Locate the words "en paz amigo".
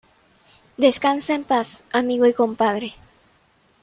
1.35-2.25